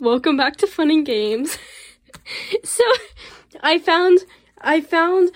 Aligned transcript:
Welcome 0.00 0.38
back 0.38 0.56
to 0.56 0.66
Fun 0.66 0.90
and 0.90 1.04
Games. 1.04 1.58
so, 2.64 2.84
I 3.62 3.78
found, 3.78 4.20
I 4.58 4.80
found, 4.80 5.30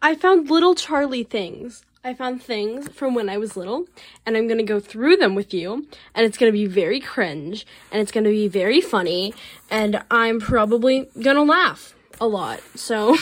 I 0.00 0.14
found 0.14 0.48
little 0.48 0.76
Charlie 0.76 1.24
things. 1.24 1.82
I 2.04 2.14
found 2.14 2.40
things 2.40 2.88
from 2.90 3.16
when 3.16 3.28
I 3.28 3.38
was 3.38 3.56
little, 3.56 3.86
and 4.24 4.36
I'm 4.36 4.46
gonna 4.46 4.62
go 4.62 4.78
through 4.78 5.16
them 5.16 5.34
with 5.34 5.52
you, 5.52 5.88
and 6.14 6.24
it's 6.24 6.38
gonna 6.38 6.52
be 6.52 6.66
very 6.66 7.00
cringe, 7.00 7.66
and 7.90 8.00
it's 8.00 8.12
gonna 8.12 8.28
be 8.28 8.46
very 8.46 8.80
funny, 8.80 9.34
and 9.68 10.00
I'm 10.12 10.38
probably 10.38 11.08
gonna 11.20 11.42
laugh 11.42 11.96
a 12.20 12.28
lot. 12.28 12.60
So, 12.76 13.16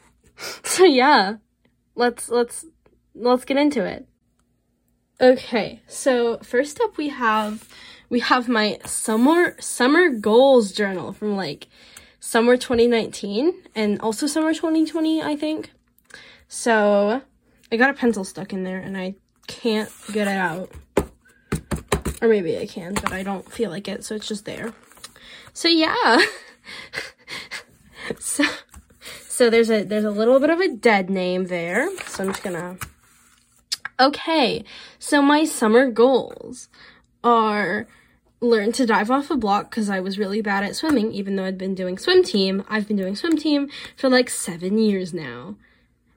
so 0.64 0.84
yeah, 0.84 1.34
let's 1.94 2.30
let's 2.30 2.64
let's 3.14 3.44
get 3.44 3.58
into 3.58 3.84
it. 3.84 4.06
Okay, 5.20 5.82
so 5.86 6.38
first 6.38 6.80
up 6.80 6.96
we 6.96 7.10
have 7.10 7.68
we 8.10 8.20
have 8.20 8.48
my 8.48 8.78
summer 8.84 9.56
summer 9.60 10.08
goals 10.08 10.72
journal 10.72 11.12
from 11.12 11.36
like 11.36 11.68
summer 12.20 12.56
2019 12.56 13.54
and 13.74 14.00
also 14.00 14.26
summer 14.26 14.52
2020, 14.54 15.22
I 15.22 15.36
think. 15.36 15.72
So 16.48 17.22
I 17.70 17.76
got 17.76 17.90
a 17.90 17.94
pencil 17.94 18.24
stuck 18.24 18.52
in 18.52 18.64
there 18.64 18.78
and 18.78 18.96
I 18.96 19.14
can't 19.46 19.90
get 20.12 20.28
it 20.28 20.36
out. 20.36 20.72
Or 22.20 22.28
maybe 22.28 22.58
I 22.58 22.66
can, 22.66 22.94
but 22.94 23.12
I 23.12 23.22
don't 23.22 23.50
feel 23.50 23.70
like 23.70 23.86
it, 23.86 24.04
so 24.04 24.16
it's 24.16 24.26
just 24.26 24.44
there. 24.44 24.72
So 25.52 25.68
yeah. 25.68 26.18
so 28.18 28.44
so 29.28 29.50
there's 29.50 29.70
a 29.70 29.84
there's 29.84 30.04
a 30.04 30.10
little 30.10 30.40
bit 30.40 30.50
of 30.50 30.60
a 30.60 30.68
dead 30.68 31.10
name 31.10 31.46
there. 31.46 31.88
So 32.06 32.24
I'm 32.24 32.30
just 32.30 32.42
gonna 32.42 32.76
Okay. 34.00 34.64
So 34.98 35.20
my 35.22 35.44
summer 35.44 35.90
goals 35.90 36.68
are 37.22 37.86
learn 38.40 38.72
to 38.72 38.86
dive 38.86 39.10
off 39.10 39.30
a 39.30 39.36
block 39.36 39.70
because 39.70 39.90
I 39.90 40.00
was 40.00 40.18
really 40.18 40.40
bad 40.40 40.64
at 40.64 40.76
swimming, 40.76 41.12
even 41.12 41.36
though 41.36 41.44
I'd 41.44 41.58
been 41.58 41.74
doing 41.74 41.98
swim 41.98 42.22
team. 42.22 42.64
I've 42.68 42.86
been 42.86 42.96
doing 42.96 43.16
swim 43.16 43.36
team 43.36 43.68
for 43.96 44.08
like 44.08 44.30
seven 44.30 44.78
years 44.78 45.12
now. 45.12 45.56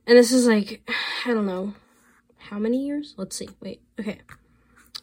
And 0.06 0.18
this 0.18 0.32
is 0.32 0.48
like, 0.48 0.90
I 1.26 1.34
don't 1.34 1.46
know, 1.46 1.74
how 2.38 2.60
many 2.60 2.86
years? 2.86 3.16
Let's 3.18 3.36
see. 3.36 3.50
Wait, 3.60 3.82
okay. 4.00 4.20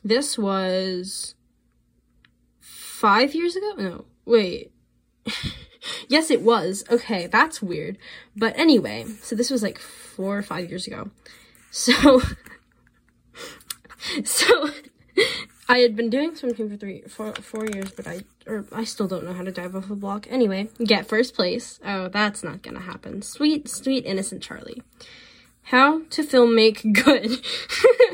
This 0.04 0.38
was 0.38 1.34
five 2.60 3.34
years 3.34 3.56
ago? 3.56 3.72
No, 3.76 4.04
wait. 4.24 4.72
yes, 6.08 6.30
it 6.30 6.42
was. 6.42 6.84
Okay, 6.90 7.26
that's 7.26 7.62
weird. 7.62 7.98
But 8.36 8.56
anyway, 8.56 9.06
so 9.22 9.34
this 9.34 9.50
was 9.50 9.62
like 9.62 9.78
four 9.78 10.38
or 10.38 10.42
five 10.42 10.68
years 10.68 10.86
ago. 10.86 11.10
So, 11.70 12.22
so 14.24 14.70
I 15.70 15.78
had 15.78 15.94
been 15.94 16.08
doing 16.08 16.34
swim 16.34 16.54
team 16.54 16.70
for 16.70 16.76
three, 16.76 17.02
four, 17.02 17.34
four 17.34 17.66
years, 17.66 17.92
but 17.92 18.06
I, 18.06 18.22
or 18.46 18.64
I 18.72 18.84
still 18.84 19.06
don't 19.06 19.24
know 19.24 19.34
how 19.34 19.44
to 19.44 19.52
dive 19.52 19.76
off 19.76 19.90
a 19.90 19.94
block. 19.94 20.26
Anyway, 20.30 20.70
get 20.82 21.06
first 21.06 21.34
place. 21.34 21.78
Oh, 21.84 22.08
that's 22.08 22.42
not 22.42 22.62
gonna 22.62 22.80
happen. 22.80 23.20
Sweet, 23.20 23.68
sweet, 23.68 24.06
innocent 24.06 24.42
Charlie. 24.42 24.82
How 25.64 26.02
to 26.08 26.22
film 26.22 26.54
make 26.54 26.94
good. 26.94 27.44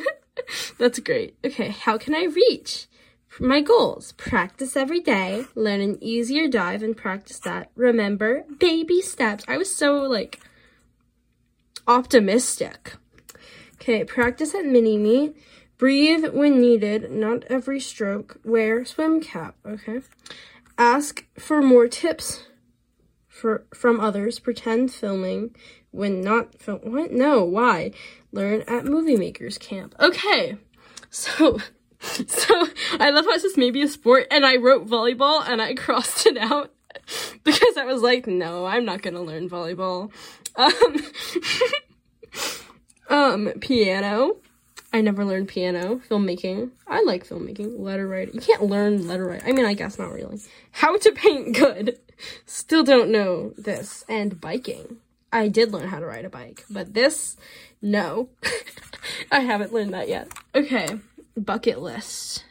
that's 0.78 0.98
great. 0.98 1.36
Okay, 1.44 1.68
how 1.68 1.96
can 1.96 2.12
I 2.12 2.24
reach? 2.24 2.88
My 3.38 3.60
goals. 3.60 4.12
Practice 4.12 4.76
every 4.76 5.00
day, 5.00 5.44
learn 5.54 5.80
an 5.80 5.98
easier 6.02 6.48
dive 6.48 6.82
and 6.82 6.96
practice 6.96 7.38
that. 7.40 7.70
Remember, 7.76 8.44
baby 8.58 9.00
steps. 9.00 9.44
I 9.46 9.58
was 9.58 9.72
so, 9.72 10.02
like, 10.02 10.40
optimistic. 11.86 12.94
Okay, 13.74 14.02
practice 14.02 14.54
at 14.54 14.64
mini 14.64 14.98
me 14.98 15.34
Breathe 15.84 16.28
when 16.28 16.62
needed, 16.62 17.10
not 17.10 17.44
every 17.50 17.78
stroke. 17.78 18.40
Wear 18.42 18.86
swim 18.86 19.20
cap, 19.20 19.56
okay? 19.66 20.00
Ask 20.78 21.26
for 21.38 21.60
more 21.60 21.88
tips 21.88 22.46
for 23.28 23.66
from 23.74 24.00
others. 24.00 24.38
Pretend 24.38 24.94
filming 24.94 25.54
when 25.90 26.22
not 26.22 26.58
film. 26.58 26.80
What? 26.84 27.12
No, 27.12 27.44
why? 27.44 27.90
Learn 28.32 28.62
at 28.66 28.86
movie 28.86 29.16
makers 29.16 29.58
camp. 29.58 29.94
Okay, 30.00 30.56
so 31.10 31.58
so 32.00 32.66
I 32.98 33.10
love 33.10 33.26
how 33.26 33.32
it 33.32 33.42
says 33.42 33.58
maybe 33.58 33.82
a 33.82 33.88
sport, 33.88 34.26
and 34.30 34.46
I 34.46 34.56
wrote 34.56 34.88
volleyball 34.88 35.46
and 35.46 35.60
I 35.60 35.74
crossed 35.84 36.24
it 36.24 36.38
out 36.38 36.72
because 37.44 37.76
I 37.76 37.84
was 37.84 38.00
like, 38.00 38.26
no, 38.26 38.64
I'm 38.64 38.86
not 38.86 39.02
gonna 39.02 39.20
learn 39.20 39.50
volleyball. 39.50 40.10
Um, 40.56 40.96
um, 43.10 43.52
piano. 43.60 44.38
I 44.94 45.00
never 45.00 45.24
learned 45.24 45.48
piano, 45.48 46.00
filmmaking. 46.08 46.70
I 46.86 47.02
like 47.02 47.26
filmmaking, 47.26 47.80
letter 47.80 48.06
writing. 48.06 48.36
You 48.36 48.40
can't 48.40 48.62
learn 48.62 49.08
letter 49.08 49.26
writing. 49.26 49.48
I 49.48 49.50
mean, 49.50 49.66
I 49.66 49.74
guess 49.74 49.98
not 49.98 50.12
really. 50.12 50.40
How 50.70 50.96
to 50.96 51.10
paint 51.10 51.56
good. 51.56 51.98
Still 52.46 52.84
don't 52.84 53.10
know 53.10 53.54
this. 53.58 54.04
And 54.08 54.40
biking. 54.40 54.98
I 55.32 55.48
did 55.48 55.72
learn 55.72 55.88
how 55.88 55.98
to 55.98 56.06
ride 56.06 56.24
a 56.24 56.30
bike, 56.30 56.64
but 56.70 56.94
this, 56.94 57.36
no. 57.82 58.28
I 59.32 59.40
haven't 59.40 59.72
learned 59.72 59.94
that 59.94 60.08
yet. 60.08 60.28
Okay, 60.54 61.00
bucket 61.36 61.80
list. 61.80 62.44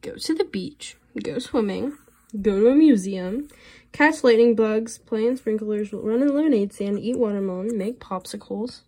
Go 0.00 0.14
to 0.14 0.34
the 0.34 0.44
beach, 0.44 0.96
go 1.22 1.38
swimming, 1.38 1.98
go 2.40 2.58
to 2.58 2.68
a 2.68 2.74
museum, 2.74 3.48
catch 3.92 4.24
lightning 4.24 4.54
bugs, 4.54 4.96
play 4.96 5.26
in 5.26 5.36
sprinklers, 5.36 5.92
run 5.92 6.22
in 6.22 6.34
lemonade 6.34 6.72
stand, 6.72 6.98
eat 7.00 7.18
watermelon, 7.18 7.76
make 7.76 8.00
popsicles, 8.00 8.80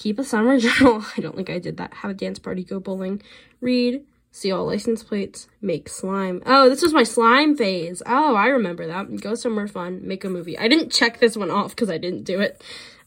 Keep 0.00 0.18
a 0.18 0.24
summer 0.24 0.58
journal. 0.58 1.04
I 1.14 1.20
don't 1.20 1.36
think 1.36 1.50
I 1.50 1.58
did 1.58 1.76
that. 1.76 1.92
Have 1.92 2.10
a 2.10 2.14
dance 2.14 2.38
party, 2.38 2.64
go 2.64 2.80
bowling, 2.80 3.20
read, 3.60 4.02
see 4.32 4.50
all 4.50 4.64
license 4.64 5.02
plates, 5.02 5.46
make 5.60 5.90
slime. 5.90 6.42
Oh, 6.46 6.70
this 6.70 6.80
was 6.80 6.94
my 6.94 7.02
slime 7.02 7.54
phase. 7.54 8.02
Oh, 8.06 8.34
I 8.34 8.46
remember 8.46 8.86
that. 8.86 9.20
Go 9.20 9.34
somewhere 9.34 9.68
fun, 9.68 10.00
make 10.02 10.24
a 10.24 10.30
movie. 10.30 10.58
I 10.58 10.68
didn't 10.68 10.90
check 10.90 11.20
this 11.20 11.36
one 11.36 11.50
off 11.50 11.76
because 11.76 11.90
I 11.90 11.98
didn't 11.98 12.24
do 12.24 12.40
it. 12.40 12.62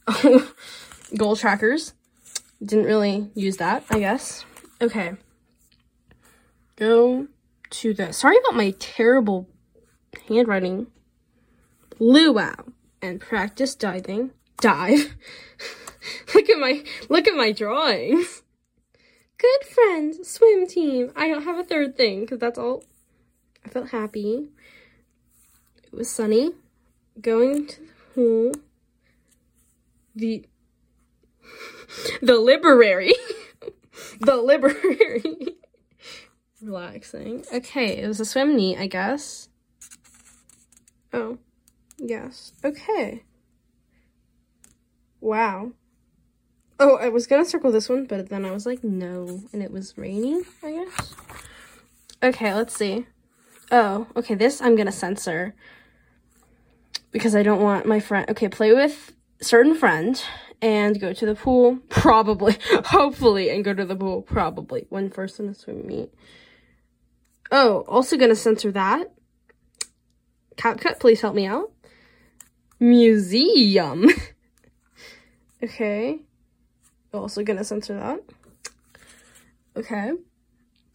Goal 1.17 1.35
trackers. 1.35 1.93
Didn't 2.63 2.85
really 2.85 3.31
use 3.33 3.57
that, 3.57 3.85
I 3.89 3.97
guess. 3.97 4.45
Okay. 4.79 5.13
Go 6.75 7.27
to 7.71 7.93
the, 7.95 8.13
sorry 8.13 8.37
about 8.37 8.55
my 8.55 8.69
terrible 8.77 9.49
handwriting. 10.27 10.85
Luau 11.97 12.53
and 13.01 13.19
practice 13.19 13.73
diving. 13.73 14.29
Dive. 14.61 15.15
look 16.35 16.49
at 16.49 16.59
my 16.59 16.83
look 17.09 17.27
at 17.27 17.35
my 17.35 17.51
drawings. 17.51 18.43
Good 19.37 19.67
friends, 19.67 20.29
swim 20.29 20.67
team. 20.67 21.11
I 21.15 21.27
don't 21.27 21.43
have 21.43 21.57
a 21.57 21.63
third 21.63 21.97
thing 21.97 22.21
because 22.21 22.39
that's 22.39 22.59
all. 22.59 22.83
I 23.65 23.69
felt 23.69 23.89
happy. 23.89 24.49
It 25.83 25.93
was 25.93 26.09
sunny. 26.09 26.53
Going 27.19 27.67
to 27.67 27.81
the 27.81 27.87
pool. 28.15 28.51
The 30.15 30.45
the 32.21 32.35
library. 32.35 33.13
the 34.19 34.35
library. 34.35 35.23
Relaxing. 36.61 37.43
Okay, 37.53 37.97
it 37.97 38.07
was 38.07 38.19
a 38.21 38.25
swim 38.25 38.55
meet, 38.55 38.77
I 38.77 38.87
guess. 38.87 39.49
Oh, 41.11 41.37
yes. 41.97 42.53
Okay. 42.63 43.23
Wow. 45.19 45.73
Oh, 46.79 46.97
I 46.97 47.09
was 47.09 47.27
gonna 47.27 47.45
circle 47.45 47.71
this 47.71 47.87
one, 47.87 48.05
but 48.05 48.29
then 48.29 48.45
I 48.45 48.51
was 48.51 48.65
like, 48.65 48.83
no. 48.83 49.41
And 49.53 49.61
it 49.61 49.71
was 49.71 49.97
raining, 49.97 50.43
I 50.63 50.71
guess. 50.71 51.15
Okay, 52.21 52.53
let's 52.53 52.75
see. 52.75 53.05
Oh, 53.71 54.07
okay, 54.15 54.35
this 54.35 54.61
I'm 54.61 54.75
gonna 54.75 54.91
censor. 54.91 55.53
Because 57.11 57.35
I 57.35 57.43
don't 57.43 57.61
want 57.61 57.85
my 57.85 57.99
friend... 57.99 58.27
Okay, 58.29 58.49
play 58.49 58.73
with 58.73 59.13
certain 59.39 59.75
friend 59.75 60.21
and 60.61 60.99
go 60.99 61.13
to 61.13 61.25
the 61.25 61.35
pool. 61.35 61.77
Probably. 61.89 62.57
Hopefully. 62.85 63.51
And 63.51 63.63
go 63.63 63.73
to 63.73 63.85
the 63.85 63.95
pool. 63.95 64.23
Probably. 64.23 64.87
One 64.89 65.11
first 65.11 65.39
in 65.39 65.47
a 65.47 65.53
swim 65.53 65.85
meet. 65.85 66.11
Oh, 67.51 67.85
also 67.87 68.17
gonna 68.17 68.35
censor 68.35 68.71
that. 68.71 69.13
CapCut, 70.55 70.99
please 70.99 71.21
help 71.21 71.35
me 71.35 71.45
out. 71.45 71.71
Museum. 72.79 74.09
okay 75.63 76.21
also 77.13 77.43
gonna 77.43 77.63
censor 77.63 77.95
that. 77.95 78.19
Okay. 79.75 80.13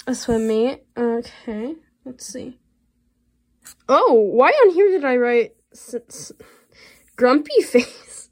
A 0.07 0.15
swim 0.15 0.49
meet. 0.49 0.83
Okay. 0.97 1.75
Let's 2.05 2.27
see. 2.27 2.59
Oh, 3.89 4.15
why 4.15 4.51
on 4.51 4.71
here 4.71 4.89
did 4.89 5.05
I 5.05 5.17
write 5.17 5.53
grumpy 7.17 7.63
face? 7.63 8.31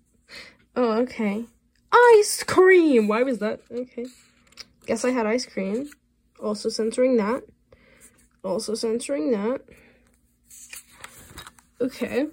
Oh, 0.75 1.01
okay. 1.03 1.45
Ice 1.93 2.43
cream! 2.43 3.09
Why 3.09 3.23
was 3.23 3.39
that? 3.39 3.61
Okay. 3.71 4.07
Guess 4.87 5.05
I 5.05 5.11
had 5.11 5.27
ice 5.27 5.47
cream. 5.47 5.89
Also 6.43 6.69
censoring 6.69 7.17
that. 7.17 7.43
Also 8.43 8.75
censoring 8.75 9.31
that. 9.33 9.63
Okay. 11.81 12.27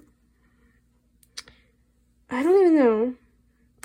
I 2.30 2.42
don't 2.42 2.60
even 2.60 2.76
know 2.76 3.14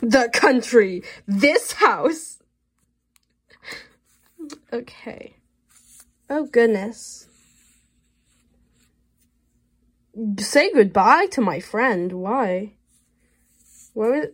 the 0.01 0.29
country, 0.33 1.03
this 1.27 1.73
house. 1.73 2.39
Okay. 4.71 5.35
Oh, 6.29 6.45
goodness. 6.45 7.27
say 10.37 10.71
goodbye 10.73 11.27
to 11.27 11.41
my 11.41 11.59
friend. 11.59 12.11
Why? 12.13 12.73
Why 13.93 14.09
would... 14.09 14.33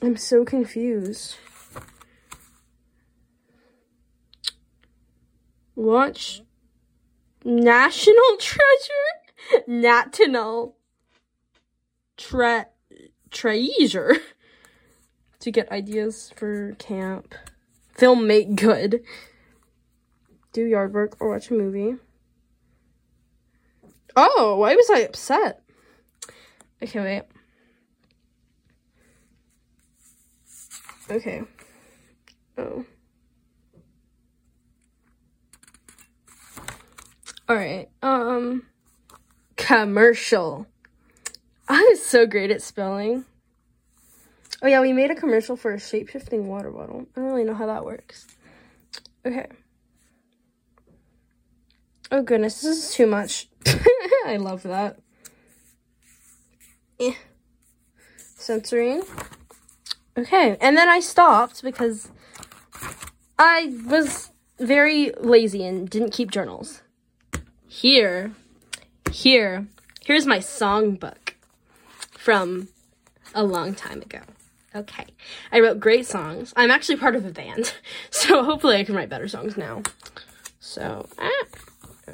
I'm 0.00 0.16
so 0.16 0.44
confused. 0.44 1.36
Watch 5.74 6.42
National 7.44 8.36
Treasure? 8.38 9.64
National 9.66 10.76
tre- 12.16 12.66
treasure 13.30 14.16
to 15.40 15.50
get 15.50 15.70
ideas 15.70 16.32
for 16.36 16.74
camp. 16.78 17.34
Film 17.94 18.26
make 18.26 18.54
good. 18.54 19.02
Do 20.52 20.64
yard 20.64 20.94
work 20.94 21.16
or 21.20 21.30
watch 21.30 21.50
a 21.50 21.54
movie. 21.54 21.96
Oh, 24.16 24.56
why 24.58 24.74
was 24.74 24.90
I 24.90 25.00
upset? 25.00 25.62
Okay, 26.82 27.00
wait. 27.00 27.22
Okay. 31.10 31.42
Oh. 32.56 32.84
All 37.48 37.56
right. 37.56 37.88
Um 38.02 38.64
commercial. 39.56 40.66
I 41.68 41.86
was 41.90 42.04
so 42.04 42.26
great 42.26 42.50
at 42.50 42.62
spelling. 42.62 43.26
Oh 44.62 44.66
yeah, 44.66 44.80
we 44.80 44.92
made 44.92 45.10
a 45.10 45.14
commercial 45.14 45.54
for 45.54 45.74
a 45.74 45.78
shape-shifting 45.78 46.48
water 46.48 46.70
bottle. 46.70 47.06
I 47.14 47.20
don't 47.20 47.30
really 47.30 47.44
know 47.44 47.54
how 47.54 47.66
that 47.66 47.84
works. 47.84 48.26
Okay. 49.24 49.46
Oh 52.10 52.22
goodness, 52.22 52.62
this 52.62 52.84
is 52.84 52.94
too 52.94 53.06
much. 53.06 53.48
I 54.26 54.38
love 54.38 54.62
that. 54.62 54.98
Eh. 56.98 57.12
Censoring. 58.16 59.02
Okay, 60.16 60.56
and 60.60 60.76
then 60.76 60.88
I 60.88 61.00
stopped 61.00 61.62
because 61.62 62.10
I 63.38 63.76
was 63.86 64.30
very 64.58 65.12
lazy 65.20 65.64
and 65.64 65.88
didn't 65.88 66.12
keep 66.12 66.30
journals. 66.30 66.82
Here, 67.68 68.32
here, 69.12 69.68
here's 70.02 70.26
my 70.26 70.38
songbook 70.38 71.27
from 72.28 72.68
a 73.34 73.42
long 73.42 73.74
time 73.74 74.02
ago. 74.02 74.20
Okay, 74.74 75.06
I 75.50 75.60
wrote 75.60 75.80
great 75.80 76.04
songs. 76.04 76.52
I'm 76.56 76.70
actually 76.70 76.96
part 76.96 77.16
of 77.16 77.24
a 77.24 77.30
band, 77.30 77.72
so 78.10 78.44
hopefully 78.44 78.76
I 78.76 78.84
can 78.84 78.94
write 78.94 79.08
better 79.08 79.28
songs 79.28 79.56
now. 79.56 79.82
So, 80.60 81.08
ah, 81.18 81.44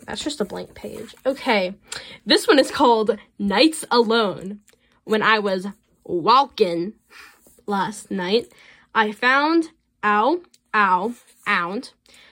that's 0.06 0.22
just 0.22 0.40
a 0.40 0.44
blank 0.44 0.72
page. 0.74 1.16
Okay, 1.26 1.74
this 2.24 2.46
one 2.46 2.60
is 2.60 2.70
called 2.70 3.18
Nights 3.40 3.84
Alone. 3.90 4.60
When 5.02 5.20
I 5.20 5.40
was 5.40 5.66
walking 6.04 6.92
last 7.66 8.08
night, 8.08 8.52
I 8.94 9.10
found, 9.10 9.70
ow, 10.04 10.42
ow, 10.72 11.14
ound, 11.44 11.90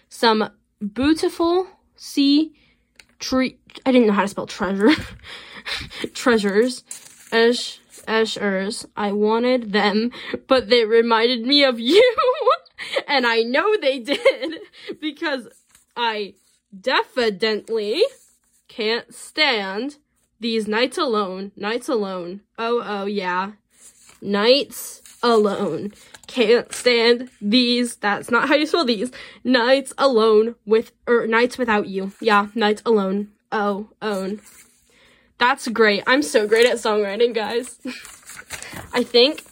some 0.08 0.50
beautiful 0.94 1.67
sea 1.96 2.55
tree. 3.19 3.58
I 3.84 3.90
didn't 3.90 4.06
know 4.06 4.12
how 4.12 4.23
to 4.23 4.29
spell 4.29 4.46
treasure. 4.46 4.93
Treasures. 6.14 6.84
Esh, 7.32 7.81
eshers. 8.06 8.84
I 8.96 9.12
wanted 9.12 9.73
them, 9.73 10.12
but 10.46 10.69
they 10.69 10.84
reminded 10.84 11.46
me 11.46 11.64
of 11.64 11.81
you. 11.81 12.17
and 13.08 13.26
I 13.26 13.40
know 13.40 13.76
they 13.81 13.99
did 13.99 14.61
because 15.00 15.49
I 15.96 16.34
definitely 16.79 18.02
can't 18.69 19.14
stand 19.14 19.96
these 20.40 20.69
nights 20.69 20.99
alone. 20.99 21.52
Nights 21.56 21.88
alone. 21.88 22.43
Oh, 22.58 22.82
oh, 22.84 23.06
yeah. 23.06 23.52
Nights 24.20 25.02
alone. 25.23 25.93
Can't 26.26 26.73
stand 26.73 27.31
these. 27.40 27.96
That's 27.96 28.31
not 28.31 28.49
how 28.49 28.55
you 28.55 28.67
spell 28.67 28.84
these. 28.84 29.11
Nights 29.44 29.93
alone 29.96 30.56
with, 30.67 30.93
or 31.06 31.26
nights 31.26 31.58
without 31.58 31.87
you. 31.88 32.12
Yeah, 32.20 32.49
nights 32.55 32.82
alone. 32.84 33.29
Oh, 33.50 33.88
own. 34.00 34.40
That's 35.42 35.66
great. 35.66 36.04
I'm 36.06 36.22
so 36.22 36.46
great 36.46 36.66
at 36.66 36.76
songwriting, 36.76 37.34
guys. 37.34 37.76
I 38.92 39.02
think. 39.02 39.42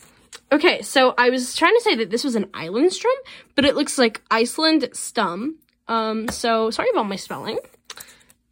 Okay, 0.52 0.82
so 0.82 1.14
I 1.18 1.30
was 1.30 1.56
trying 1.56 1.74
to 1.74 1.80
say 1.80 1.96
that 1.96 2.10
this 2.10 2.22
was 2.22 2.36
an 2.36 2.48
island 2.54 2.92
strum, 2.92 3.12
but 3.56 3.64
it 3.64 3.74
looks 3.74 3.98
like 3.98 4.22
Iceland 4.30 4.82
stum. 4.92 5.54
Um, 5.88 6.28
so 6.28 6.70
sorry 6.70 6.90
about 6.90 7.08
my 7.08 7.16
spelling. 7.16 7.58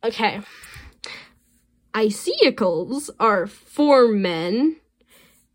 Okay. 0.03 0.41
Icicles 1.95 3.09
are 3.21 3.47
for 3.47 4.09
men, 4.09 4.75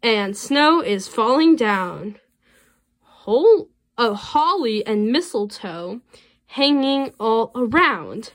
and 0.01 0.38
snow 0.38 0.81
is 0.81 1.09
falling 1.09 1.57
down. 1.57 2.15
Whole 3.01 3.68
of 3.97 4.15
holly 4.15 4.86
and 4.86 5.12
mistletoe 5.12 6.00
hanging 6.45 7.12
all 7.19 7.51
around. 7.56 8.31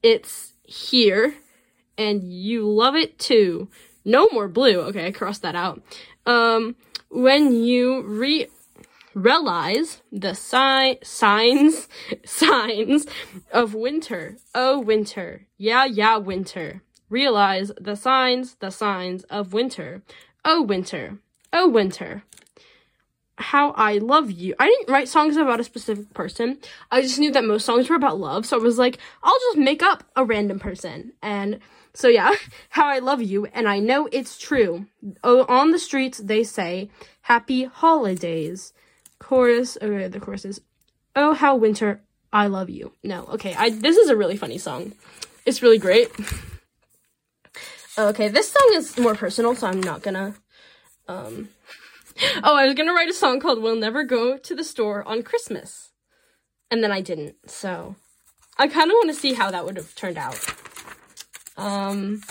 It's 0.00 0.52
here, 0.62 1.34
and 1.98 2.32
you 2.32 2.66
love 2.66 2.94
it 2.94 3.18
too. 3.18 3.68
No 4.04 4.28
more 4.32 4.48
blue. 4.48 4.80
Okay, 4.82 5.06
I 5.06 5.10
crossed 5.10 5.42
that 5.42 5.54
out. 5.54 5.82
Um, 6.24 6.76
when 7.10 7.52
you 7.52 8.02
re 8.02 8.46
realize 9.14 10.00
the 10.12 10.34
si- 10.34 10.98
signs 11.02 11.88
signs 12.24 13.06
of 13.52 13.74
winter. 13.74 14.36
Oh, 14.54 14.80
winter. 14.80 15.46
Yeah, 15.58 15.84
yeah, 15.84 16.16
winter. 16.16 16.82
Realize 17.10 17.72
the 17.80 17.96
signs, 17.96 18.54
the 18.56 18.70
signs 18.70 19.24
of 19.24 19.52
winter. 19.52 20.02
Oh, 20.44 20.62
winter. 20.62 21.18
Oh, 21.52 21.68
winter. 21.68 22.22
How 23.38 23.70
I 23.72 23.98
love 23.98 24.30
you. 24.30 24.54
I 24.58 24.66
didn't 24.66 24.92
write 24.92 25.08
songs 25.08 25.36
about 25.36 25.60
a 25.60 25.64
specific 25.64 26.12
person. 26.12 26.58
I 26.90 27.02
just 27.02 27.18
knew 27.18 27.30
that 27.32 27.44
most 27.44 27.64
songs 27.64 27.88
were 27.88 27.96
about 27.96 28.18
love, 28.18 28.44
so 28.46 28.58
I 28.58 28.62
was 28.62 28.78
like, 28.78 28.98
I'll 29.22 29.38
just 29.48 29.58
make 29.58 29.82
up 29.82 30.04
a 30.16 30.24
random 30.24 30.58
person. 30.58 31.12
And 31.22 31.60
so 31.98 32.06
yeah, 32.06 32.32
how 32.70 32.86
I 32.86 33.00
love 33.00 33.20
you, 33.20 33.46
and 33.46 33.68
I 33.68 33.80
know 33.80 34.08
it's 34.12 34.38
true. 34.38 34.86
Oh, 35.24 35.44
on 35.48 35.72
the 35.72 35.80
streets 35.80 36.18
they 36.18 36.44
say, 36.44 36.90
Happy 37.22 37.64
Holidays 37.64 38.72
chorus. 39.18 39.76
Okay, 39.82 40.06
the 40.06 40.20
chorus 40.20 40.44
is, 40.44 40.60
"Oh 41.16 41.34
how 41.34 41.56
winter 41.56 42.00
I 42.32 42.46
love 42.46 42.70
you." 42.70 42.92
No, 43.02 43.24
okay, 43.34 43.52
I 43.58 43.70
this 43.70 43.96
is 43.96 44.08
a 44.08 44.16
really 44.16 44.36
funny 44.36 44.58
song. 44.58 44.92
It's 45.44 45.60
really 45.60 45.78
great. 45.78 46.12
Okay, 47.98 48.28
this 48.28 48.52
song 48.52 48.70
is 48.74 48.96
more 48.96 49.16
personal, 49.16 49.56
so 49.56 49.66
I'm 49.66 49.82
not 49.82 50.02
gonna. 50.02 50.34
Um. 51.08 51.48
Oh, 52.42 52.56
I 52.56 52.66
was 52.66 52.74
gonna 52.74 52.94
write 52.94 53.08
a 53.08 53.12
song 53.12 53.38
called 53.38 53.62
"We'll 53.62 53.76
Never 53.76 54.02
Go 54.02 54.36
to 54.38 54.54
the 54.54 54.64
Store 54.64 55.06
on 55.06 55.22
Christmas," 55.22 55.92
and 56.68 56.82
then 56.82 56.90
I 56.90 57.00
didn't. 57.00 57.36
So, 57.46 57.94
I 58.56 58.66
kind 58.66 58.90
of 58.90 58.96
want 58.96 59.10
to 59.10 59.14
see 59.14 59.34
how 59.34 59.52
that 59.52 59.64
would 59.64 59.76
have 59.76 59.94
turned 59.94 60.18
out. 60.18 60.36
Um. 61.58 62.22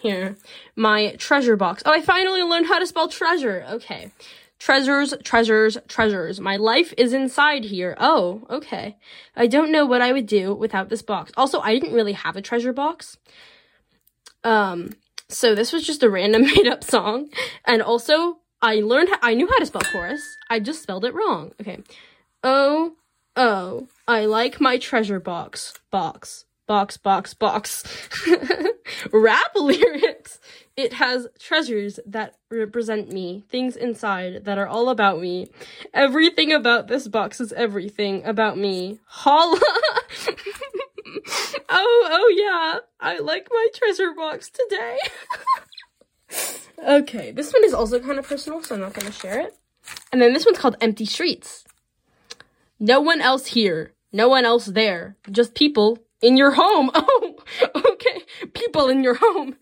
Here, 0.00 0.36
my 0.76 1.16
treasure 1.16 1.56
box. 1.56 1.82
Oh, 1.84 1.90
I 1.90 2.00
finally 2.00 2.42
learned 2.42 2.66
how 2.66 2.78
to 2.78 2.86
spell 2.86 3.08
treasure. 3.08 3.64
Okay. 3.68 4.12
Treasures, 4.58 5.14
treasures, 5.22 5.76
treasures. 5.88 6.40
My 6.40 6.56
life 6.56 6.94
is 6.96 7.12
inside 7.12 7.64
here. 7.64 7.96
Oh, 7.98 8.46
okay. 8.48 8.96
I 9.34 9.46
don't 9.46 9.72
know 9.72 9.84
what 9.84 10.00
I 10.02 10.12
would 10.12 10.26
do 10.26 10.54
without 10.54 10.88
this 10.88 11.02
box. 11.02 11.32
Also, 11.36 11.60
I 11.60 11.72
didn't 11.74 11.92
really 11.92 12.12
have 12.12 12.36
a 12.36 12.42
treasure 12.42 12.72
box. 12.72 13.18
Um, 14.44 14.92
so 15.28 15.54
this 15.54 15.72
was 15.72 15.86
just 15.86 16.02
a 16.02 16.10
random 16.10 16.42
made 16.54 16.66
up 16.66 16.84
song. 16.84 17.28
And 17.64 17.82
also, 17.82 18.38
I 18.62 18.76
learned, 18.76 19.10
I 19.22 19.34
knew 19.34 19.46
how 19.46 19.58
to 19.58 19.66
spell 19.66 19.82
chorus. 19.82 20.22
I 20.48 20.60
just 20.60 20.82
spelled 20.82 21.04
it 21.04 21.14
wrong. 21.14 21.52
Okay. 21.60 21.80
Oh, 22.42 22.94
oh, 23.34 23.88
I 24.08 24.24
like 24.24 24.60
my 24.60 24.78
treasure 24.78 25.20
box. 25.20 25.74
Box. 25.90 26.44
Box, 26.66 26.96
box, 26.96 27.32
box. 27.32 27.84
Rap 29.12 29.52
lyrics. 29.54 30.40
It 30.76 30.94
has 30.94 31.28
treasures 31.38 32.00
that 32.06 32.34
represent 32.50 33.10
me, 33.10 33.44
things 33.48 33.76
inside 33.76 34.44
that 34.44 34.58
are 34.58 34.66
all 34.66 34.88
about 34.90 35.20
me. 35.20 35.48
Everything 35.94 36.52
about 36.52 36.88
this 36.88 37.08
box 37.08 37.40
is 37.40 37.52
everything 37.52 38.24
about 38.24 38.58
me. 38.58 38.98
Holla! 39.06 39.60
oh, 41.68 42.08
oh 42.10 42.34
yeah, 42.36 42.80
I 43.00 43.18
like 43.18 43.48
my 43.50 43.68
treasure 43.74 44.12
box 44.14 44.50
today. 44.50 44.98
okay, 46.86 47.30
this 47.30 47.52
one 47.52 47.64
is 47.64 47.72
also 47.72 48.00
kind 48.00 48.18
of 48.18 48.28
personal, 48.28 48.62
so 48.62 48.74
I'm 48.74 48.80
not 48.80 48.94
to 48.94 49.12
share 49.12 49.40
it. 49.40 49.56
And 50.12 50.20
then 50.20 50.32
this 50.32 50.44
one's 50.44 50.58
called 50.58 50.76
Empty 50.80 51.06
Streets. 51.06 51.64
No 52.78 53.00
one 53.00 53.20
else 53.20 53.46
here, 53.46 53.92
no 54.12 54.28
one 54.28 54.44
else 54.44 54.66
there, 54.66 55.16
just 55.30 55.54
people 55.54 55.98
in 56.22 56.36
your 56.36 56.52
home. 56.52 56.90
Oh, 57.74 57.92
okay, 57.92 58.22
people 58.54 58.88
in 58.88 59.02
your 59.02 59.14
home. 59.14 59.56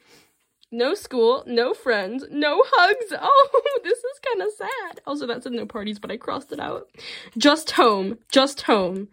No 0.73 0.95
school, 0.95 1.45
no 1.47 1.75
friends, 1.75 2.25
no 2.31 2.63
hugs. 2.67 3.13
Oh, 3.21 3.63
this 3.83 3.99
is 3.99 4.21
kind 4.27 4.43
of 4.43 4.49
sad. 4.57 5.01
Also, 5.07 5.27
that 5.27 5.43
said 5.43 5.53
no 5.53 5.67
parties, 5.67 5.99
but 5.99 6.11
I 6.11 6.17
crossed 6.17 6.53
it 6.53 6.61
out. 6.61 6.89
Just 7.37 7.73
home, 7.73 8.19
just 8.31 8.63
home. 8.63 9.09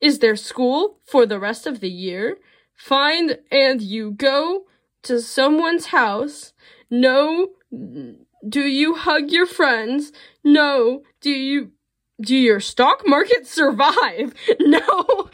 Is 0.00 0.18
there 0.20 0.36
school 0.36 0.98
for 1.04 1.26
the 1.26 1.38
rest 1.38 1.66
of 1.66 1.80
the 1.80 1.90
year? 1.90 2.38
find 2.82 3.38
and 3.50 3.80
you 3.80 4.10
go 4.10 4.64
to 5.04 5.20
someone's 5.20 5.86
house. 5.86 6.52
No, 6.90 7.48
do 7.70 8.60
you 8.60 8.96
hug 8.96 9.30
your 9.30 9.46
friends? 9.46 10.12
No, 10.42 11.02
do 11.20 11.30
you 11.30 11.72
do 12.20 12.36
your 12.36 12.60
stock 12.60 13.02
market 13.06 13.46
survive? 13.58 14.34
No. 14.60 15.28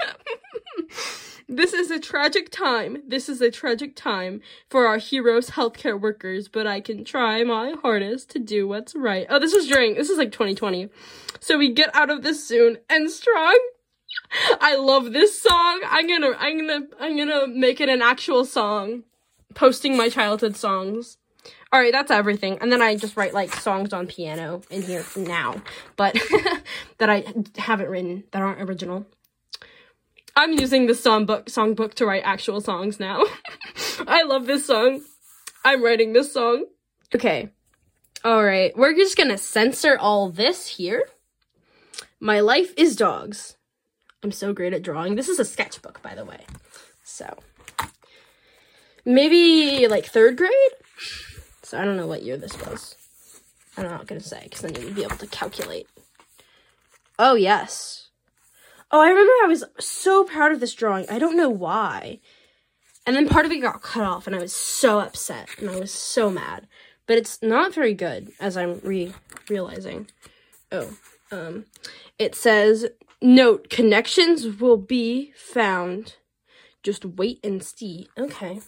This 1.49 1.73
is 1.73 1.91
a 1.91 1.99
tragic 1.99 2.51
time. 2.51 3.03
This 3.07 3.29
is 3.29 3.41
a 3.41 3.51
tragic 3.51 3.97
time 3.97 4.43
for 4.69 4.87
our 4.87 4.99
heroes 4.99 5.51
healthcare 5.51 5.99
workers, 5.99 6.47
but 6.47 6.67
I 6.67 6.81
can 6.81 7.05
try 7.05 7.43
my 7.43 7.75
hardest 7.81 8.31
to 8.31 8.39
do 8.39 8.69
what's 8.69 8.95
right. 8.95 9.27
Oh, 9.31 9.39
this 9.39 9.55
is 9.55 9.67
during 9.67 9.95
this 9.95 10.11
is 10.11 10.19
like 10.19 10.31
2020. 10.31 10.91
So 11.41 11.57
we 11.57 11.73
get 11.73 11.95
out 11.95 12.11
of 12.11 12.23
this 12.23 12.47
soon 12.47 12.79
and 12.91 13.11
strong. 13.11 13.59
I 14.61 14.77
love 14.77 15.13
this 15.13 15.41
song. 15.41 15.81
I'm 15.89 16.07
gonna 16.07 16.37
I'm 16.39 16.59
gonna 16.59 16.87
I'm 17.01 17.17
gonna 17.17 17.47
make 17.47 17.81
it 17.81 17.89
an 17.89 18.03
actual 18.03 18.45
song. 18.45 19.05
Posting 19.55 19.97
my 19.97 20.11
childhood 20.11 20.55
songs. 20.55 21.17
All 21.73 21.81
right, 21.81 21.93
that's 21.93 22.11
everything. 22.11 22.59
And 22.61 22.71
then 22.71 22.83
I 22.83 22.97
just 22.97 23.17
write 23.17 23.33
like 23.33 23.55
songs 23.55 23.95
on 23.95 24.07
piano 24.07 24.61
in 24.71 24.83
here 24.83 25.05
now, 25.17 25.63
but 25.97 26.15
that 26.99 27.09
I 27.09 27.25
haven't 27.57 27.89
written 27.89 28.25
that 28.33 28.43
aren't 28.43 28.61
original. 28.61 29.07
I'm 30.39 30.53
using 30.53 30.87
the 30.87 30.93
songbook 30.93 31.47
songbook 31.47 31.95
to 31.95 32.07
write 32.07 32.23
actual 32.25 32.61
songs 32.61 33.01
now. 33.01 33.25
I 34.07 34.23
love 34.23 34.47
this 34.47 34.67
song. 34.67 35.03
I'm 35.65 35.83
writing 35.83 36.13
this 36.13 36.33
song. 36.33 36.67
Okay. 37.13 37.49
All 38.25 38.45
right. 38.45 38.73
We're 38.77 38.95
just 38.95 39.17
going 39.17 39.31
to 39.31 39.37
censor 39.37 39.99
all 39.99 40.31
this 40.31 40.69
here. 40.69 41.09
My 42.21 42.39
life 42.39 42.73
is 42.77 42.95
dogs. 42.95 43.57
I'm 44.23 44.31
so 44.31 44.53
great 44.53 44.73
at 44.73 44.85
drawing. 44.85 45.17
This 45.17 45.29
is 45.29 45.41
a 45.41 45.45
sketchbook, 45.45 46.01
by 46.03 46.15
the 46.15 46.25
way. 46.25 46.45
So, 47.03 47.37
maybe 49.05 49.89
like 49.89 50.07
third 50.07 50.37
grade? 50.37 50.53
So 51.65 51.81
I 51.81 51.85
don't 51.85 51.97
know 51.97 52.07
what 52.07 52.23
year 52.23 52.37
this 52.37 52.57
was. 52.65 52.95
I'm 53.77 53.87
not 53.87 54.07
gonna 54.07 54.21
say 54.21 54.43
because 54.45 54.61
then 54.61 54.77
you 54.77 54.85
would 54.85 54.95
be 54.95 55.03
able 55.03 55.17
to 55.17 55.27
calculate. 55.27 55.89
Oh 57.19 57.35
yes. 57.35 58.08
Oh, 58.91 59.01
I 59.01 59.09
remember 59.09 59.33
I 59.43 59.49
was 59.49 59.65
so 59.79 60.25
proud 60.25 60.53
of 60.53 60.61
this 60.61 60.75
drawing. 60.75 61.07
I 61.11 61.19
don't 61.19 61.37
know 61.37 61.51
why. 61.51 62.21
And 63.07 63.15
then 63.15 63.29
part 63.29 63.47
of 63.47 63.53
it 63.53 63.61
got 63.61 63.83
cut 63.83 64.05
off 64.05 64.27
and 64.27 64.35
I 64.35 64.41
was 64.41 64.55
so 64.55 65.01
upset 65.01 65.49
and 65.59 65.69
I 65.71 65.79
was 65.79 65.93
so 65.93 66.31
mad. 66.31 66.67
But 67.07 67.19
it's 67.19 67.43
not 67.43 67.75
very 67.75 67.95
good 67.95 68.33
as 68.39 68.57
I'm 68.57 68.81
re 68.83 69.15
realizing. 69.49 70.09
Oh, 70.71 70.97
um 71.31 71.65
it 72.19 72.35
says 72.35 72.87
note 73.21 73.71
connections 73.71 74.61
will 74.61 74.77
be 74.77 75.33
found. 75.37 76.17
Just 76.83 77.05
wait 77.05 77.41
and 77.45 77.63
see. 77.63 78.09
Okay. 78.19 78.61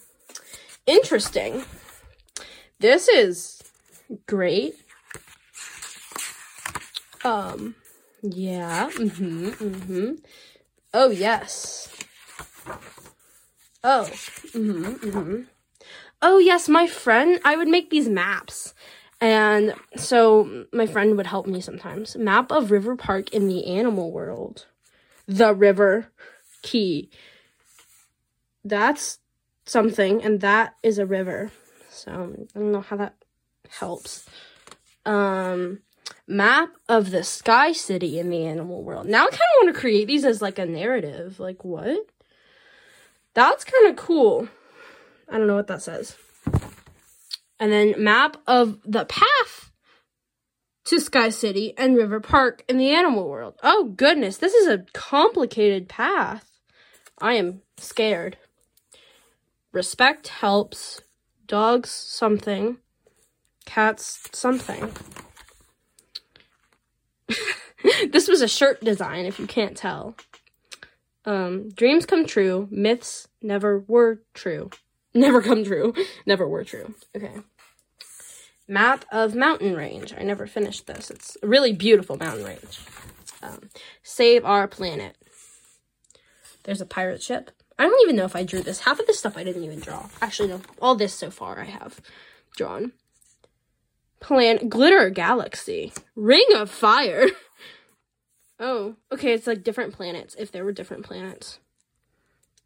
Interesting. 0.85 1.63
This 2.79 3.07
is 3.07 3.61
great. 4.25 4.73
Um, 7.23 7.75
yeah. 8.21 8.89
Mm-hmm. 8.93 9.49
Mm-hmm. 9.49 10.11
Oh 10.93 11.09
yes. 11.09 11.89
Oh. 13.83 14.09
Mm-hmm. 14.53 14.83
Mm-hmm. 15.09 15.41
Oh 16.21 16.37
yes, 16.37 16.69
my 16.69 16.87
friend. 16.87 17.39
I 17.43 17.57
would 17.57 17.67
make 17.67 17.89
these 17.89 18.07
maps. 18.07 18.73
And 19.19 19.75
so 19.95 20.65
my 20.73 20.87
friend 20.87 21.15
would 21.17 21.27
help 21.27 21.45
me 21.47 21.61
sometimes. 21.61 22.15
Map 22.15 22.51
of 22.51 22.71
River 22.71 22.95
Park 22.95 23.31
in 23.33 23.47
the 23.47 23.65
animal 23.67 24.11
world. 24.11 24.65
The 25.27 25.53
river 25.53 26.11
key. 26.63 27.09
That's 28.63 29.19
something, 29.65 30.23
and 30.23 30.41
that 30.41 30.75
is 30.83 30.97
a 30.97 31.05
river. 31.05 31.51
So 31.89 32.35
I 32.55 32.59
don't 32.59 32.71
know 32.71 32.81
how 32.81 32.97
that 32.97 33.15
helps. 33.69 34.27
Um, 35.05 35.79
map 36.27 36.69
of 36.87 37.11
the 37.11 37.23
Sky 37.23 37.71
City 37.71 38.19
in 38.19 38.29
the 38.29 38.45
animal 38.45 38.83
world. 38.83 39.07
Now 39.07 39.25
I 39.25 39.29
kind 39.29 39.33
of 39.33 39.63
want 39.63 39.75
to 39.75 39.79
create 39.79 40.07
these 40.07 40.25
as 40.25 40.41
like 40.41 40.59
a 40.59 40.65
narrative. 40.65 41.39
Like 41.39 41.63
what? 41.63 42.05
That's 43.33 43.63
kind 43.63 43.87
of 43.87 43.95
cool. 43.95 44.47
I 45.29 45.37
don't 45.37 45.47
know 45.47 45.55
what 45.55 45.67
that 45.67 45.81
says. 45.81 46.15
And 47.59 47.71
then 47.71 47.95
map 47.97 48.37
of 48.47 48.79
the 48.85 49.05
path 49.05 49.71
to 50.85 50.99
Sky 50.99 51.29
City 51.29 51.73
and 51.77 51.95
River 51.95 52.19
Park 52.19 52.63
in 52.67 52.77
the 52.77 52.89
animal 52.89 53.29
world. 53.29 53.55
Oh 53.63 53.93
goodness, 53.95 54.37
this 54.37 54.53
is 54.53 54.67
a 54.67 54.85
complicated 54.93 55.87
path. 55.87 56.49
I 57.19 57.33
am 57.33 57.61
scared. 57.77 58.37
Respect 59.71 60.27
helps 60.27 61.01
dogs 61.45 61.89
something, 61.89 62.77
cats 63.65 64.27
something. 64.33 64.91
this 68.11 68.27
was 68.27 68.41
a 68.41 68.47
shirt 68.47 68.83
design, 68.83 69.25
if 69.25 69.39
you 69.39 69.47
can't 69.47 69.77
tell. 69.77 70.15
Um, 71.25 71.69
dreams 71.69 72.05
come 72.05 72.25
true, 72.25 72.67
myths 72.71 73.27
never 73.41 73.79
were 73.87 74.21
true. 74.33 74.69
Never 75.13 75.41
come 75.41 75.63
true, 75.63 75.93
never 76.25 76.47
were 76.47 76.63
true. 76.63 76.93
Okay. 77.15 77.35
Map 78.67 79.05
of 79.11 79.35
mountain 79.35 79.75
range. 79.75 80.13
I 80.17 80.23
never 80.23 80.47
finished 80.47 80.87
this. 80.87 81.11
It's 81.11 81.37
a 81.43 81.47
really 81.47 81.73
beautiful 81.73 82.17
mountain 82.17 82.45
range. 82.45 82.79
Um, 83.43 83.69
save 84.01 84.45
our 84.45 84.67
planet. 84.67 85.17
There's 86.63 86.81
a 86.81 86.85
pirate 86.85 87.21
ship. 87.21 87.51
I 87.77 87.85
don't 87.85 88.01
even 88.03 88.15
know 88.15 88.25
if 88.25 88.35
I 88.35 88.43
drew 88.43 88.61
this. 88.61 88.81
Half 88.81 88.99
of 88.99 89.07
this 89.07 89.19
stuff 89.19 89.37
I 89.37 89.43
didn't 89.43 89.63
even 89.63 89.79
draw. 89.79 90.07
Actually, 90.21 90.49
no. 90.49 90.61
All 90.81 90.95
this 90.95 91.13
so 91.13 91.31
far 91.31 91.59
I 91.59 91.65
have 91.65 91.99
drawn. 92.55 92.93
Plan 94.21 94.69
glitter 94.69 95.09
galaxy. 95.09 95.91
Ring 96.15 96.45
of 96.55 96.69
fire. 96.69 97.27
oh, 98.59 98.95
okay, 99.11 99.33
it's 99.33 99.47
like 99.47 99.63
different 99.63 99.93
planets 99.93 100.35
if 100.37 100.51
there 100.51 100.63
were 100.63 100.71
different 100.71 101.03
planets. 101.03 101.59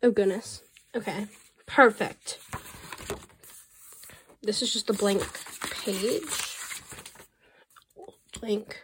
Oh 0.03 0.12
goodness. 0.12 0.62
Okay. 0.95 1.27
Perfect. 1.65 2.39
This 4.43 4.62
is 4.62 4.71
just 4.71 4.89
a 4.89 4.93
blank 4.93 5.24
page. 5.71 6.21
Blank 8.39 8.83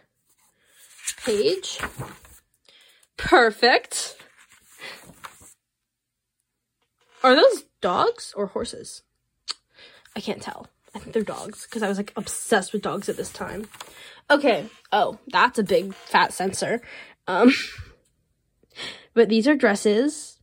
page. 1.24 1.78
Perfect. 3.16 4.16
Are 7.22 7.36
those 7.36 7.64
dogs 7.80 8.34
or 8.36 8.46
horses? 8.46 9.02
I 10.16 10.20
can't 10.20 10.42
tell. 10.42 10.66
I 10.94 10.98
think 10.98 11.12
they're 11.12 11.22
dogs 11.22 11.64
because 11.64 11.82
I 11.82 11.88
was 11.88 11.96
like 11.96 12.12
obsessed 12.16 12.72
with 12.72 12.82
dogs 12.82 13.08
at 13.08 13.16
this 13.16 13.32
time. 13.32 13.66
Okay. 14.30 14.68
Oh, 14.92 15.18
that's 15.28 15.58
a 15.58 15.64
big 15.64 15.94
fat 15.94 16.32
censor. 16.32 16.80
Um, 17.26 17.52
but 19.14 19.28
these 19.28 19.48
are 19.48 19.56
dresses. 19.56 20.38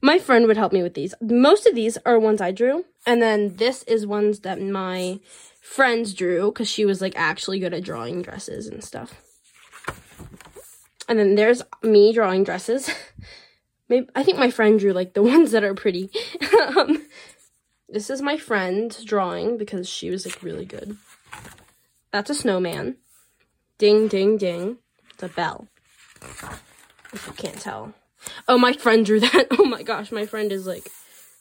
My 0.00 0.18
friend 0.18 0.46
would 0.46 0.56
help 0.56 0.72
me 0.72 0.82
with 0.82 0.94
these. 0.94 1.14
Most 1.20 1.66
of 1.66 1.74
these 1.74 1.98
are 2.06 2.18
ones 2.18 2.40
I 2.40 2.52
drew, 2.52 2.84
and 3.04 3.20
then 3.20 3.56
this 3.56 3.82
is 3.84 4.06
ones 4.06 4.40
that 4.40 4.60
my 4.60 5.18
friends 5.60 6.14
drew 6.14 6.52
because 6.52 6.68
she 6.68 6.84
was 6.84 7.00
like 7.00 7.14
actually 7.16 7.58
good 7.58 7.74
at 7.74 7.82
drawing 7.82 8.22
dresses 8.22 8.68
and 8.68 8.82
stuff. 8.82 9.20
And 11.08 11.18
then 11.18 11.34
there's 11.34 11.62
me 11.82 12.12
drawing 12.12 12.44
dresses. 12.44 12.90
Maybe 13.88 14.08
I 14.14 14.22
think 14.22 14.38
my 14.38 14.50
friend 14.50 14.78
drew 14.78 14.92
like 14.92 15.14
the 15.14 15.22
ones 15.34 15.50
that 15.50 15.64
are 15.64 15.74
pretty. 15.74 16.10
um, 16.76 17.04
this 17.88 18.10
is 18.10 18.20
my 18.20 18.36
friend's 18.36 19.02
drawing 19.04 19.56
because 19.56 19.88
she 19.88 20.10
was 20.10 20.26
like 20.26 20.42
really 20.42 20.64
good. 20.64 20.96
That's 22.10 22.30
a 22.30 22.34
snowman. 22.34 22.96
Ding 23.78 24.08
ding 24.08 24.36
ding. 24.36 24.78
It's 25.10 25.22
a 25.22 25.28
bell. 25.28 25.68
If 27.12 27.26
you 27.26 27.32
can't 27.32 27.60
tell. 27.60 27.94
Oh, 28.46 28.58
my 28.58 28.72
friend 28.72 29.04
drew 29.06 29.20
that. 29.20 29.46
Oh 29.58 29.64
my 29.64 29.82
gosh, 29.82 30.12
my 30.12 30.26
friend 30.26 30.52
is 30.52 30.66
like 30.66 30.90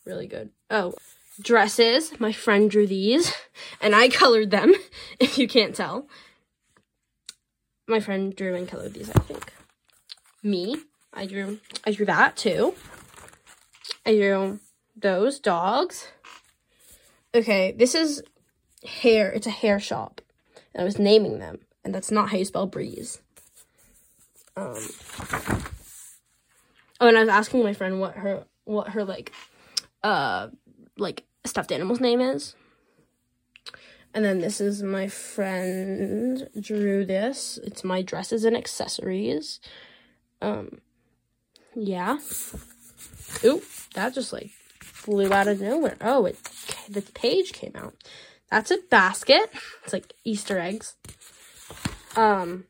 really 0.05 0.27
good. 0.27 0.49
Oh, 0.69 0.93
dresses. 1.41 2.19
My 2.19 2.31
friend 2.31 2.69
drew 2.69 2.87
these 2.87 3.33
and 3.81 3.95
I 3.95 4.09
colored 4.09 4.51
them, 4.51 4.73
if 5.19 5.37
you 5.37 5.47
can't 5.47 5.75
tell. 5.75 6.07
My 7.87 7.99
friend 7.99 8.35
drew 8.35 8.55
and 8.55 8.67
colored 8.67 8.93
these, 8.93 9.09
I 9.09 9.19
think. 9.19 9.53
Me. 10.43 10.77
I 11.13 11.25
drew 11.25 11.59
I 11.85 11.91
drew 11.91 12.05
that 12.05 12.35
too. 12.35 12.75
I 14.05 14.15
drew 14.15 14.59
those 14.95 15.39
dogs. 15.39 16.07
Okay, 17.38 17.72
this 17.72 17.94
is 17.94 18.24
hair. 18.84 19.32
It's 19.32 19.46
a 19.46 19.51
hair 19.51 19.79
shop. 19.79 20.22
And 20.74 20.82
I 20.82 20.84
was 20.84 20.98
naming 20.98 21.38
them. 21.38 21.60
And 21.84 21.94
that's 21.94 22.10
not 22.10 22.29
how 22.29 22.38
you 22.38 22.46
spell 22.46 22.65
breeze. 22.65 23.22
Um 24.56 24.79
Oh, 27.00 27.08
and 27.08 27.15
I 27.15 27.20
was 27.20 27.29
asking 27.29 27.62
my 27.62 27.74
friend 27.74 28.00
what 28.00 28.15
her 28.15 28.46
what 28.63 28.89
her 28.89 29.06
like 29.06 29.34
uh 30.03 30.48
like 30.98 31.25
stuffed 31.46 31.72
animal's 31.72 32.01
name 32.01 32.22
is. 32.22 32.56
And 34.15 34.25
then 34.25 34.39
this 34.39 34.60
is 34.60 34.82
my 34.82 35.08
friend 35.08 36.50
drew 36.60 37.06
this. 37.06 37.60
It's 37.63 37.84
my 37.84 38.01
dresses 38.01 38.46
and 38.46 38.58
accessories. 38.58 39.60
Um 40.41 40.79
yeah. 41.75 42.17
Oop, 43.44 43.63
that 43.94 44.15
just 44.15 44.34
like 44.34 44.50
flew 45.07 45.31
out 45.31 45.47
of 45.47 45.61
nowhere. 45.61 45.95
Oh, 46.01 46.25
it 46.25 46.37
the 46.89 47.01
page 47.01 47.53
came 47.53 47.71
out. 47.75 47.93
That's 48.51 48.71
a 48.71 48.77
basket. 48.89 49.49
It's 49.85 49.93
like 49.93 50.13
Easter 50.25 50.59
eggs. 50.59 50.95
Um. 52.17 52.65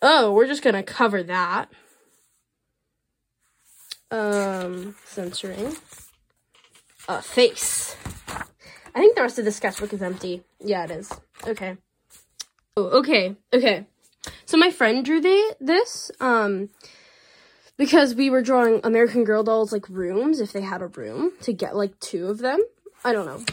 Oh, 0.00 0.32
we're 0.32 0.46
just 0.46 0.62
gonna 0.62 0.84
cover 0.84 1.24
that. 1.24 1.68
Um, 4.12 4.94
censoring. 5.04 5.74
A 7.08 7.12
uh, 7.12 7.20
face. 7.20 7.96
I 8.94 9.00
think 9.00 9.16
the 9.16 9.22
rest 9.22 9.40
of 9.40 9.44
the 9.44 9.50
sketchbook 9.50 9.92
is 9.92 10.02
empty. 10.02 10.44
Yeah, 10.60 10.84
it 10.84 10.92
is. 10.92 11.12
Okay. 11.44 11.76
Oh, 12.76 13.00
okay. 13.00 13.34
Okay. 13.52 13.86
So 14.44 14.56
my 14.56 14.70
friend 14.70 15.04
drew 15.04 15.20
the, 15.20 15.56
this. 15.60 16.12
Um, 16.20 16.68
because 17.76 18.14
we 18.14 18.30
were 18.30 18.42
drawing 18.42 18.80
American 18.84 19.24
Girl 19.24 19.42
dolls 19.42 19.72
like 19.72 19.88
rooms 19.88 20.40
if 20.40 20.52
they 20.52 20.60
had 20.60 20.82
a 20.82 20.86
room 20.86 21.32
to 21.42 21.52
get 21.52 21.76
like 21.76 21.98
two 22.00 22.26
of 22.28 22.38
them. 22.38 22.60
I 23.04 23.12
don't 23.12 23.26
know. 23.26 23.44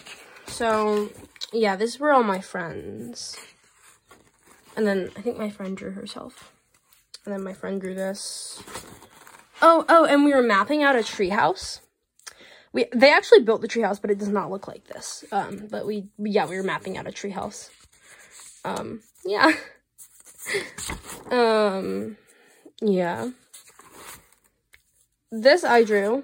So 0.48 1.10
yeah, 1.54 1.76
these 1.76 2.00
were 2.00 2.12
all 2.12 2.24
my 2.24 2.40
friends. 2.40 3.38
And 4.76 4.86
then 4.88 5.12
I 5.18 5.22
think 5.22 5.38
my 5.38 5.50
friend 5.50 5.76
drew 5.76 5.92
herself. 5.92 6.54
And 7.26 7.34
then 7.34 7.44
my 7.44 7.54
friend 7.54 7.82
drew 7.82 7.94
this. 7.94 8.64
Oh, 9.62 9.86
oh, 9.90 10.06
and 10.06 10.24
we 10.24 10.34
were 10.34 10.42
mapping 10.42 10.84
out 10.84 10.96
a 10.96 11.00
treehouse. 11.00 11.80
We 12.72 12.86
they 12.94 13.12
actually 13.12 13.42
built 13.42 13.62
the 13.62 13.68
treehouse, 13.68 14.00
but 14.00 14.12
it 14.12 14.20
does 14.20 14.30
not 14.30 14.52
look 14.52 14.68
like 14.68 14.86
this. 14.88 15.26
Um, 15.32 15.68
but 15.70 15.86
we 15.86 16.08
yeah, 16.18 16.46
we 16.46 16.56
were 16.56 16.64
mapping 16.64 16.98
out 16.98 17.08
a 17.08 17.12
treehouse. 17.12 17.70
Um, 18.64 19.02
yeah. 19.26 19.52
um, 21.32 22.18
yeah. 22.82 23.32
This 25.32 25.64
I 25.64 25.84
drew. 25.84 26.24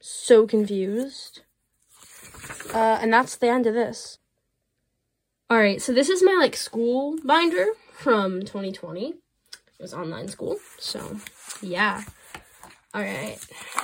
So 0.00 0.46
confused. 0.46 1.42
Uh, 2.72 2.98
and 3.00 3.12
that's 3.12 3.36
the 3.36 3.48
end 3.48 3.66
of 3.66 3.74
this. 3.74 4.18
Alright, 5.52 5.82
so 5.82 5.92
this 5.92 6.08
is 6.08 6.22
my, 6.22 6.32
like, 6.32 6.56
school 6.56 7.18
binder 7.24 7.66
from 7.92 8.40
2020. 8.40 9.08
It 9.10 9.16
was 9.78 9.92
online 9.92 10.28
school, 10.28 10.56
so, 10.78 11.18
yeah. 11.60 12.04
Alright, 12.96 13.38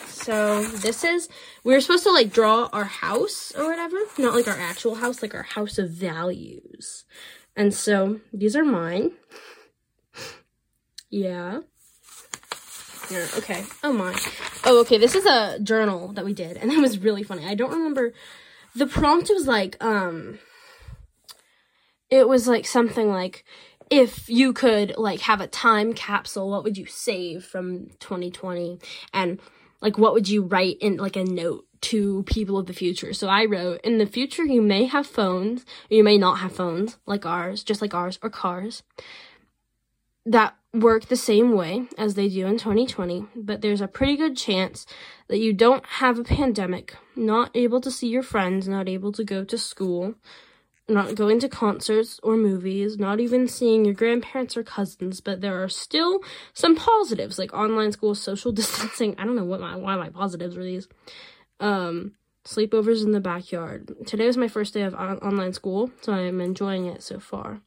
so 0.07 0.65
this 0.65 1.05
is, 1.05 1.29
we 1.65 1.75
were 1.75 1.81
supposed 1.83 2.05
to, 2.05 2.11
like, 2.11 2.33
draw 2.33 2.71
our 2.73 2.85
house 2.85 3.53
or 3.55 3.69
whatever. 3.69 3.99
Not, 4.17 4.35
like, 4.35 4.49
our 4.49 4.59
actual 4.59 4.95
house, 4.95 5.21
like, 5.21 5.35
our 5.35 5.43
house 5.43 5.77
of 5.77 5.91
values. 5.91 7.05
And 7.55 7.75
so, 7.75 8.21
these 8.33 8.57
are 8.57 8.65
mine. 8.65 9.13
yeah. 11.11 11.61
Here, 13.09 13.27
okay. 13.38 13.65
Oh 13.83 13.93
my. 13.93 14.15
Oh, 14.65 14.81
okay. 14.81 14.99
This 14.99 15.15
is 15.15 15.25
a 15.25 15.59
journal 15.61 16.09
that 16.12 16.25
we 16.25 16.35
did, 16.35 16.57
and 16.57 16.71
it 16.71 16.79
was 16.79 16.99
really 16.99 17.23
funny. 17.23 17.47
I 17.47 17.55
don't 17.55 17.71
remember. 17.71 18.12
The 18.75 18.87
prompt 18.87 19.31
was 19.31 19.47
like, 19.47 19.83
um, 19.83 20.38
it 22.11 22.29
was 22.29 22.47
like 22.47 22.67
something 22.67 23.09
like, 23.09 23.45
if 23.91 24.29
you 24.29 24.53
could 24.53 24.95
like 24.99 25.21
have 25.21 25.41
a 25.41 25.47
time 25.47 25.95
capsule, 25.95 26.50
what 26.50 26.65
would 26.65 26.77
you 26.77 26.87
save 26.87 27.45
from 27.45 27.88
2020? 28.00 28.79
And 29.15 29.41
like, 29.81 29.97
what 29.97 30.12
would 30.12 30.29
you 30.29 30.43
write 30.43 30.77
in 30.81 30.99
like 30.99 31.17
a 31.17 31.25
note 31.25 31.67
to 31.83 32.25
people 32.25 32.59
of 32.59 32.67
the 32.67 32.75
future? 32.75 33.15
So 33.15 33.29
I 33.29 33.47
wrote, 33.47 33.81
in 33.83 33.97
the 33.97 34.07
future, 34.07 34.45
you 34.45 34.61
may 34.61 34.85
have 34.85 35.07
phones, 35.07 35.65
you 35.88 36.05
may 36.05 36.19
not 36.19 36.41
have 36.41 36.53
phones 36.53 36.99
like 37.07 37.25
ours, 37.25 37.62
just 37.62 37.81
like 37.81 37.95
ours, 37.95 38.19
or 38.23 38.29
cars 38.29 38.83
that 40.29 40.55
work 40.75 41.07
the 41.07 41.17
same 41.17 41.53
way 41.53 41.87
as 41.97 42.14
they 42.14 42.29
do 42.29 42.47
in 42.47 42.59
2020, 42.59 43.27
but 43.35 43.62
there's 43.62 43.81
a 43.81 43.88
pretty 43.88 44.16
good 44.16 44.37
chance 44.37 44.87
that 45.29 45.38
you 45.38 45.53
don't 45.53 45.85
have 45.85 46.19
a 46.19 46.25
pandemic, 46.25 46.95
not 47.16 47.51
able 47.55 47.81
to 47.81 47.90
see 47.90 48.09
your 48.09 48.23
friends, 48.23 48.69
not 48.69 48.88
able 48.88 49.12
to 49.12 49.25
go 49.25 49.45
to 49.45 49.57
school, 49.57 50.14
not 50.88 51.14
going 51.14 51.38
to 51.40 51.49
concerts 51.49 52.21
or 52.23 52.37
movies, 52.37 52.99
not 52.99 53.21
even 53.21 53.47
seeing 53.47 53.85
your 53.85 53.95
grandparents 53.95 54.57
or 54.57 54.62
cousins, 54.62 55.21
but 55.21 55.40
there 55.40 55.62
are 55.62 55.69
still 55.69 56.21
some 56.53 56.75
positives 56.77 57.38
like 57.38 57.53
online 57.53 57.92
school, 57.92 58.14
social 58.14 58.53
distancing. 58.61 59.14
I 59.19 59.25
don't 59.25 59.37
know 59.37 59.45
what 59.45 59.61
my 59.61 59.77
why 59.77 59.97
my 59.97 60.11
positives 60.11 60.57
are 60.57 60.64
these. 60.64 60.88
Um 61.61 62.12
sleepovers 62.45 63.05
in 63.05 63.12
the 63.12 63.21
backyard. 63.21 63.95
Today 64.07 64.27
was 64.27 64.38
my 64.38 64.49
first 64.49 64.73
day 64.73 64.83
of 64.83 64.95
on- 64.95 65.19
online 65.19 65.53
school, 65.53 65.90
so 66.01 66.14
I'm 66.14 66.40
enjoying 66.40 66.87
it 66.87 67.03
so 67.03 67.21
far. 67.21 67.61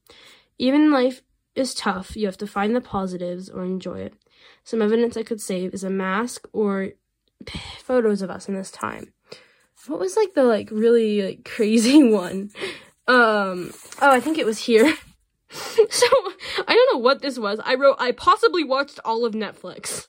Even 0.58 0.92
life 0.92 1.22
is 1.62 1.74
tough, 1.74 2.18
you 2.18 2.26
have 2.26 2.38
to 2.40 2.48
find 2.48 2.76
the 2.76 2.82
positives 2.82 3.50
or 3.50 3.64
enjoy 3.64 4.00
it. 4.00 4.14
Some 4.64 4.82
evidence 4.82 5.16
I 5.16 5.24
could 5.24 5.40
save 5.40 5.74
is 5.74 5.84
a 5.84 5.90
mask 5.90 6.48
or 6.52 6.90
photos 7.80 8.22
of 8.22 8.30
us 8.30 8.50
in 8.50 8.56
this 8.56 8.72
time. 8.72 9.14
What 9.88 10.00
was 10.00 10.16
like 10.16 10.34
the 10.34 10.44
like 10.44 10.70
really 10.72 11.22
like 11.22 11.46
crazy 11.56 12.04
one? 12.04 12.52
Um 13.08 13.72
oh, 14.02 14.12
I 14.12 14.20
think 14.20 14.38
it 14.38 14.46
was 14.46 14.60
here. 14.60 14.96
so, 15.50 16.08
I 16.68 16.74
don't 16.74 16.94
know 16.94 17.00
what 17.00 17.22
this 17.22 17.38
was. 17.38 17.60
I 17.64 17.76
wrote 17.76 17.98
I 18.00 18.12
possibly 18.12 18.64
watched 18.64 19.00
all 19.04 19.26
of 19.26 19.34
Netflix. 19.34 20.08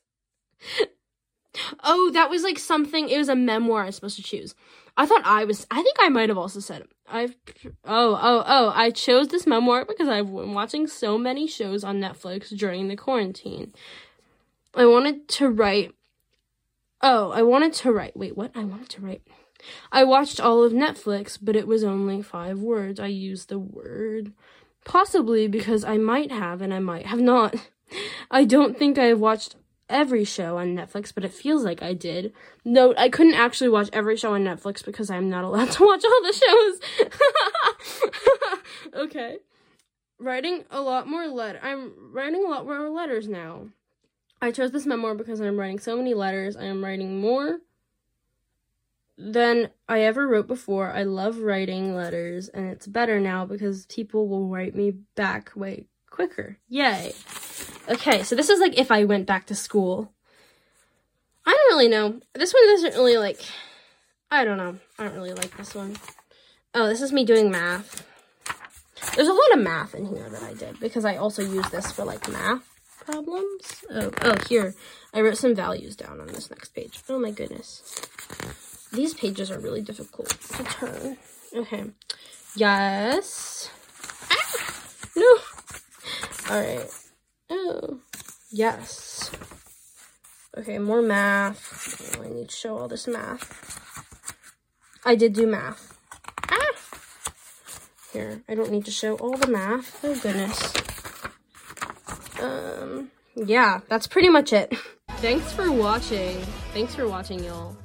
Oh, 1.82 2.10
that 2.12 2.30
was 2.30 2.42
like 2.42 2.58
something 2.58 3.08
it 3.08 3.18
was 3.18 3.28
a 3.28 3.36
memoir 3.36 3.82
I 3.82 3.86
was 3.86 3.96
supposed 3.96 4.16
to 4.16 4.22
choose. 4.22 4.54
I 4.96 5.06
thought 5.06 5.22
I 5.24 5.44
was 5.44 5.66
I 5.70 5.82
think 5.82 5.96
I 6.00 6.08
might 6.08 6.28
have 6.28 6.38
also 6.38 6.60
said 6.60 6.86
I've 7.08 7.36
oh 7.84 8.18
oh 8.20 8.44
oh 8.46 8.72
I 8.74 8.90
chose 8.90 9.28
this 9.28 9.46
memoir 9.46 9.84
because 9.84 10.08
I've 10.08 10.26
been 10.26 10.54
watching 10.54 10.86
so 10.86 11.18
many 11.18 11.46
shows 11.46 11.84
on 11.84 12.00
Netflix 12.00 12.56
during 12.56 12.88
the 12.88 12.96
quarantine. 12.96 13.72
I 14.74 14.86
wanted 14.86 15.28
to 15.28 15.48
write 15.48 15.94
Oh, 17.04 17.32
I 17.32 17.42
wanted 17.42 17.72
to 17.74 17.92
write. 17.92 18.16
Wait, 18.16 18.36
what? 18.36 18.52
I 18.54 18.62
wanted 18.62 18.88
to 18.90 19.00
write. 19.00 19.22
I 19.90 20.04
watched 20.04 20.38
all 20.38 20.62
of 20.62 20.72
Netflix, 20.72 21.36
but 21.40 21.56
it 21.56 21.66
was 21.66 21.82
only 21.82 22.22
5 22.22 22.60
words. 22.60 23.00
I 23.00 23.08
used 23.08 23.48
the 23.48 23.58
word 23.58 24.32
possibly 24.84 25.48
because 25.48 25.84
I 25.84 25.96
might 25.96 26.30
have 26.30 26.62
and 26.62 26.72
I 26.72 26.78
might 26.78 27.06
have 27.06 27.20
not. 27.20 27.56
I 28.30 28.44
don't 28.44 28.78
think 28.78 28.98
I 28.98 29.06
have 29.06 29.20
watched 29.20 29.56
every 29.92 30.24
show 30.24 30.58
on 30.58 30.74
Netflix, 30.74 31.14
but 31.14 31.24
it 31.24 31.32
feels 31.32 31.64
like 31.64 31.82
I 31.82 31.92
did. 31.92 32.32
Note, 32.64 32.96
I 32.98 33.08
couldn't 33.08 33.34
actually 33.34 33.70
watch 33.70 33.88
every 33.92 34.16
show 34.16 34.34
on 34.34 34.44
Netflix 34.44 34.84
because 34.84 35.10
I'm 35.10 35.28
not 35.28 35.44
allowed 35.44 35.70
to 35.72 35.84
watch 35.84 36.04
all 36.04 36.22
the 36.22 36.80
shows. 38.92 38.94
okay. 38.94 39.38
Writing 40.18 40.64
a 40.70 40.80
lot 40.80 41.06
more 41.06 41.26
letter. 41.26 41.60
I'm 41.62 41.92
writing 42.12 42.44
a 42.44 42.48
lot 42.48 42.64
more 42.64 42.88
letters 42.88 43.28
now. 43.28 43.68
I 44.40 44.50
chose 44.50 44.72
this 44.72 44.86
memoir 44.86 45.14
because 45.14 45.40
I'm 45.40 45.58
writing 45.58 45.78
so 45.78 45.96
many 45.96 46.14
letters. 46.14 46.56
I 46.56 46.64
am 46.64 46.82
writing 46.82 47.20
more 47.20 47.60
than 49.16 49.70
I 49.88 50.00
ever 50.00 50.26
wrote 50.26 50.48
before. 50.48 50.90
I 50.90 51.04
love 51.04 51.38
writing 51.38 51.94
letters, 51.94 52.48
and 52.48 52.66
it's 52.66 52.86
better 52.86 53.20
now 53.20 53.46
because 53.46 53.86
people 53.86 54.26
will 54.26 54.48
write 54.48 54.74
me 54.74 54.92
back 55.14 55.52
way 55.54 55.86
quicker. 56.10 56.58
Yay. 56.68 57.12
Okay, 57.88 58.22
so 58.22 58.36
this 58.36 58.48
is 58.48 58.60
like 58.60 58.78
if 58.78 58.90
I 58.90 59.04
went 59.04 59.26
back 59.26 59.46
to 59.46 59.54
school. 59.54 60.12
I 61.44 61.50
don't 61.50 61.76
really 61.76 61.88
know. 61.88 62.20
This 62.34 62.54
one 62.54 62.66
doesn't 62.68 62.94
really 62.94 63.16
like, 63.16 63.40
I 64.30 64.44
don't 64.44 64.58
know. 64.58 64.78
I 64.98 65.04
don't 65.04 65.14
really 65.14 65.32
like 65.32 65.56
this 65.56 65.74
one. 65.74 65.96
Oh, 66.74 66.86
this 66.86 67.02
is 67.02 67.12
me 67.12 67.24
doing 67.24 67.50
math. 67.50 68.06
There's 69.16 69.28
a 69.28 69.32
lot 69.32 69.52
of 69.52 69.60
math 69.60 69.94
in 69.94 70.06
here 70.06 70.30
that 70.30 70.42
I 70.42 70.54
did 70.54 70.78
because 70.78 71.04
I 71.04 71.16
also 71.16 71.42
use 71.42 71.68
this 71.70 71.90
for 71.90 72.04
like 72.04 72.30
math 72.30 72.68
problems. 73.04 73.84
Oh, 73.90 74.12
oh, 74.22 74.36
here. 74.48 74.74
I 75.12 75.20
wrote 75.20 75.36
some 75.36 75.54
values 75.54 75.96
down 75.96 76.20
on 76.20 76.28
this 76.28 76.48
next 76.50 76.74
page. 76.74 77.00
Oh 77.08 77.18
my 77.18 77.32
goodness. 77.32 77.82
These 78.92 79.14
pages 79.14 79.50
are 79.50 79.58
really 79.58 79.82
difficult 79.82 80.28
to 80.28 80.64
turn. 80.64 81.16
Okay. 81.54 81.84
Yes. 82.54 83.70
Ah! 84.30 84.84
No. 85.16 85.38
All 86.50 86.60
right. 86.60 86.88
Oh, 87.54 88.00
yes. 88.50 89.30
Okay, 90.56 90.78
more 90.78 91.02
math. 91.02 92.16
Oh, 92.18 92.24
I 92.24 92.28
need 92.30 92.48
to 92.48 92.56
show 92.56 92.78
all 92.78 92.88
this 92.88 93.06
math. 93.06 93.44
I 95.04 95.14
did 95.16 95.34
do 95.34 95.46
math. 95.46 95.98
Ah! 96.48 96.72
Here, 98.14 98.42
I 98.48 98.54
don't 98.54 98.70
need 98.70 98.86
to 98.86 98.90
show 98.90 99.16
all 99.16 99.36
the 99.36 99.48
math. 99.48 100.02
Oh, 100.02 100.18
goodness. 100.18 100.72
Um, 102.40 103.10
yeah, 103.36 103.80
that's 103.88 104.06
pretty 104.06 104.30
much 104.30 104.54
it. 104.54 104.72
Thanks 105.16 105.52
for 105.52 105.70
watching. 105.70 106.40
Thanks 106.72 106.94
for 106.94 107.06
watching, 107.06 107.44
y'all. 107.44 107.76